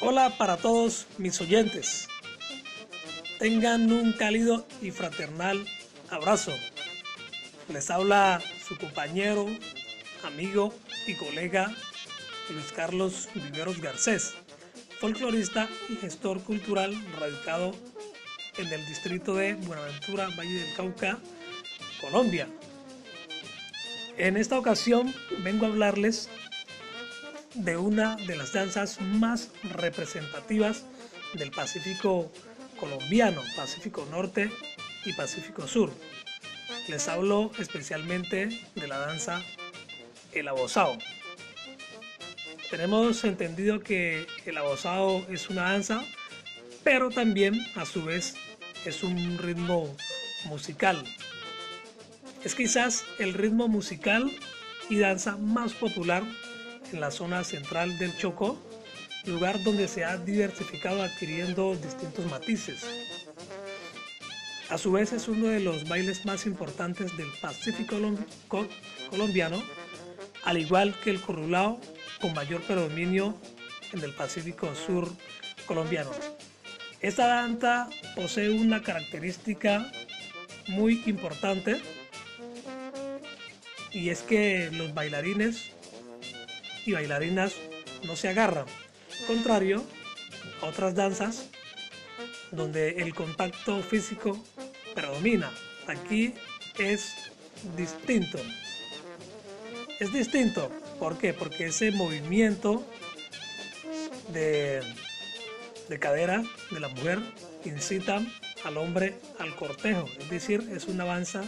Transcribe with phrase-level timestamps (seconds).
[0.00, 2.08] Hola para todos mis oyentes.
[3.38, 5.64] Tengan un cálido y fraternal
[6.10, 6.52] abrazo.
[7.68, 9.46] Les habla su compañero,
[10.24, 10.74] amigo
[11.06, 11.72] y colega
[12.50, 14.34] Luis Carlos Viveros Garcés,
[15.00, 17.72] folclorista y gestor cultural radicado
[18.58, 21.18] en el distrito de Buenaventura, Valle del Cauca,
[22.00, 22.48] Colombia.
[24.18, 26.28] En esta ocasión vengo a hablarles
[27.54, 30.84] de una de las danzas más representativas
[31.34, 32.30] del Pacífico
[32.78, 34.50] colombiano, Pacífico Norte
[35.04, 35.92] y Pacífico Sur.
[36.88, 39.42] Les hablo especialmente de la danza
[40.32, 40.98] el abosado.
[42.70, 46.02] Tenemos entendido que el abosado es una danza,
[46.82, 48.34] pero también a su vez
[48.84, 49.94] es un ritmo
[50.46, 51.04] musical.
[52.42, 54.30] Es quizás el ritmo musical
[54.90, 56.24] y danza más popular
[56.92, 58.58] en la zona central del Chocó,
[59.26, 62.84] lugar donde se ha diversificado adquiriendo distintos matices.
[64.70, 67.96] A su vez es uno de los bailes más importantes del Pacífico
[69.10, 69.62] colombiano,
[70.44, 71.80] al igual que el corrulao
[72.20, 73.36] con mayor predominio
[73.92, 75.08] en el Pacífico Sur
[75.66, 76.10] colombiano.
[77.00, 79.90] Esta danza posee una característica
[80.68, 81.80] muy importante
[83.92, 85.72] y es que los bailarines
[86.86, 87.54] y bailarinas
[88.04, 88.66] no se agarran.
[89.26, 89.84] Contrario
[90.60, 91.48] a otras danzas
[92.50, 94.42] donde el contacto físico
[94.94, 95.50] predomina.
[95.86, 96.34] Aquí
[96.78, 97.14] es
[97.76, 98.38] distinto.
[100.00, 100.70] Es distinto.
[100.98, 101.32] ¿Por qué?
[101.32, 102.84] Porque ese movimiento
[104.32, 104.82] de,
[105.88, 107.20] de cadera de la mujer
[107.64, 108.20] incita
[108.64, 110.08] al hombre al cortejo.
[110.18, 111.44] Es decir, es una danza,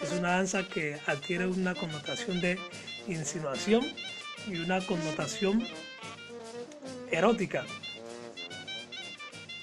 [0.00, 2.58] es una danza que adquiere una connotación de
[3.08, 3.84] insinuación
[4.48, 5.66] y una connotación
[7.10, 7.64] erótica.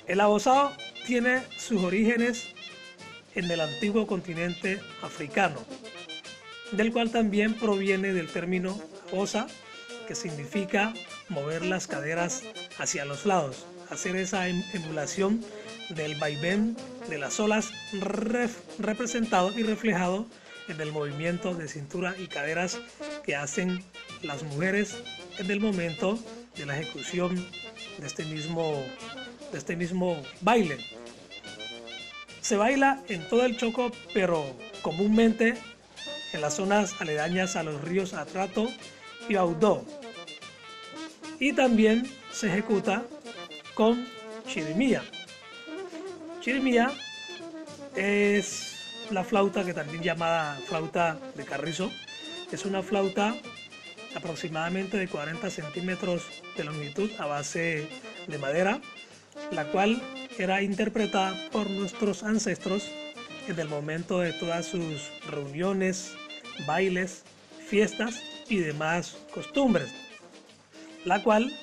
[0.07, 0.73] El abosado
[1.05, 2.49] tiene sus orígenes
[3.35, 5.59] en el antiguo continente africano,
[6.71, 8.79] del cual también proviene del término
[9.11, 9.47] osa,
[10.07, 10.93] que significa
[11.29, 12.43] mover las caderas
[12.79, 15.43] hacia los lados, hacer esa em-, emulación
[15.89, 16.75] del vaivén
[17.09, 17.71] de las olas
[18.79, 20.25] representado y reflejado
[20.67, 22.79] en el movimiento de cintura y caderas
[23.23, 23.83] que hacen
[24.23, 25.03] las mujeres
[25.37, 26.19] en el momento
[26.55, 27.35] de la ejecución
[27.97, 28.83] de este mismo,
[29.51, 30.77] de este mismo baile.
[32.41, 34.45] Se baila en todo el Choco, pero
[34.81, 35.55] comúnmente
[36.33, 38.67] en las zonas aledañas a los ríos Atrato
[39.27, 39.85] y Baudó.
[41.39, 43.03] Y también se ejecuta
[43.75, 44.07] con
[44.47, 45.03] chirimía.
[46.41, 46.91] Chirimía
[47.95, 48.77] es
[49.11, 51.91] la flauta que también llamada flauta de carrizo.
[52.51, 53.35] Es una flauta
[54.17, 57.87] aproximadamente de 40 centímetros de longitud a base
[58.27, 58.81] de madera,
[59.51, 60.01] la cual
[60.37, 62.89] era interpretada por nuestros ancestros
[63.47, 66.15] en el momento de todas sus reuniones,
[66.65, 67.23] bailes,
[67.67, 69.93] fiestas y demás costumbres,
[71.05, 71.55] la cual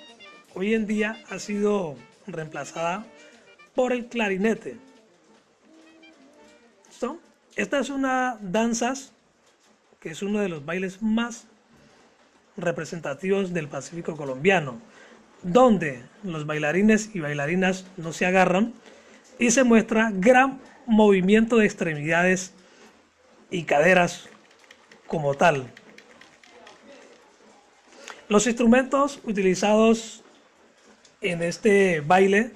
[0.55, 3.05] hoy en día ha sido reemplazada
[3.75, 4.79] por el clarinete.
[7.57, 8.95] Esta es una danza
[10.01, 11.47] que es uno de los bailes más
[12.57, 14.81] representativos del Pacífico colombiano,
[15.43, 18.73] donde los bailarines y bailarinas no se agarran
[19.39, 22.53] y se muestra gran movimiento de extremidades
[23.51, 24.29] y caderas
[25.07, 25.71] como tal.
[28.29, 30.23] Los instrumentos utilizados
[31.21, 32.53] en este baile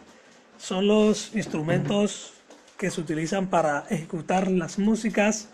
[0.58, 2.34] son los instrumentos
[2.78, 5.48] que se utilizan para ejecutar las músicas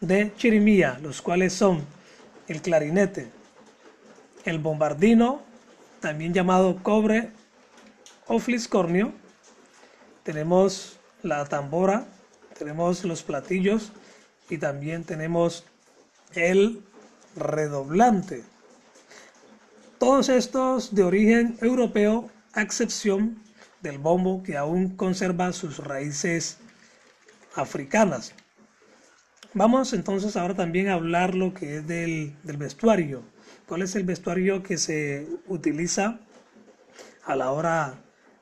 [0.00, 1.84] de chirimía, los cuales son
[2.46, 3.28] el clarinete,
[4.44, 5.42] el bombardino,
[6.00, 7.30] también llamado cobre
[8.26, 9.12] o fliscornio,
[10.22, 12.06] tenemos la tambora,
[12.58, 13.92] tenemos los platillos
[14.50, 15.64] y también tenemos
[16.34, 16.82] el
[17.36, 18.44] redoblante.
[19.98, 23.42] Todos estos de origen europeo, a excepción
[23.80, 26.58] del bombo que aún conserva sus raíces
[27.54, 28.34] africanas.
[29.54, 33.22] Vamos entonces ahora también a hablar lo que es del, del vestuario.
[33.68, 36.20] ¿Cuál es el vestuario que se utiliza
[37.26, 37.96] a la hora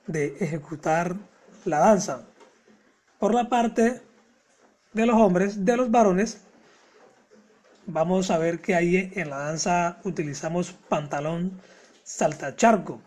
[0.07, 1.17] de ejecutar
[1.65, 2.25] la danza?
[3.19, 4.03] Por la parte
[4.93, 6.43] de los hombres, de los varones,
[7.87, 11.61] vamos a ver que ahí en la danza utilizamos pantalón
[12.05, 13.01] saltacharco,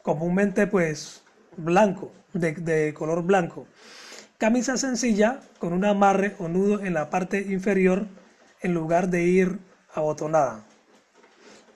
[0.00, 1.24] comúnmente pues
[1.56, 3.66] blanco, de, de color blanco.
[4.38, 8.06] Camisa sencilla con un amarre o nudo en la parte inferior
[8.60, 10.64] en lugar de ir abotonada.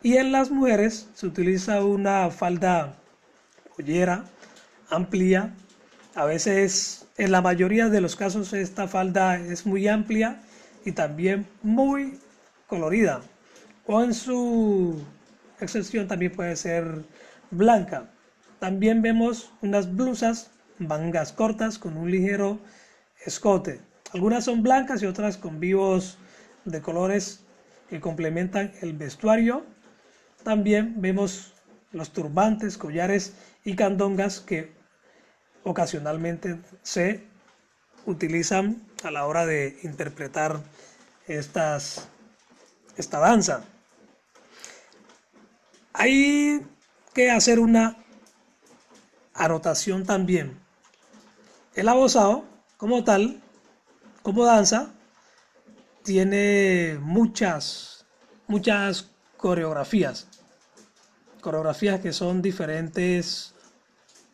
[0.02, 2.94] Y en las mujeres se utiliza una falda
[3.70, 4.24] joyera,
[4.90, 5.54] amplia.
[6.14, 10.40] A veces, en la mayoría de los casos, esta falda es muy amplia
[10.84, 12.18] y también muy
[12.66, 13.20] colorida.
[13.86, 15.02] O en su
[15.60, 17.04] excepción también puede ser
[17.50, 18.10] blanca.
[18.58, 22.58] También vemos unas blusas, mangas cortas con un ligero
[23.24, 23.80] escote.
[24.12, 26.18] Algunas son blancas y otras con vivos
[26.64, 27.45] de colores
[27.88, 29.64] que complementan el vestuario.
[30.42, 31.54] También vemos
[31.92, 33.34] los turbantes, collares
[33.64, 34.72] y candongas que
[35.64, 37.24] ocasionalmente se
[38.06, 40.60] utilizan a la hora de interpretar
[41.26, 42.08] estas,
[42.96, 43.64] esta danza.
[45.92, 46.64] Hay
[47.14, 47.96] que hacer una
[49.34, 50.58] anotación también.
[51.74, 52.44] El abosado,
[52.76, 53.40] como tal,
[54.22, 54.92] como danza,
[56.06, 58.06] tiene muchas,
[58.46, 60.28] muchas coreografías.
[61.40, 63.54] Coreografías que son diferentes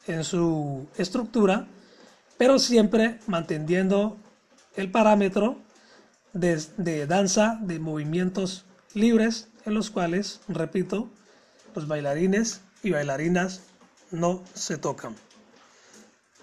[0.06, 1.66] en su estructura,
[2.36, 4.18] pero siempre manteniendo
[4.76, 5.56] el parámetro
[6.34, 11.08] de, de, danza de movimientos libres en los cuales, repito,
[11.74, 13.62] los bailarines y bailarinas
[14.10, 15.16] no se tocan.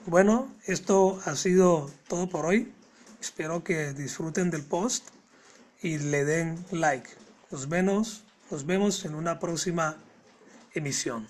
[0.08, 2.74] Bueno, esto ha sido todo por hoy.
[3.22, 5.19] Espero que disfruten del post
[5.82, 7.10] y le den like.
[7.52, 9.98] Nos vemos, nos vemos en una próxima
[10.74, 11.28] emisión.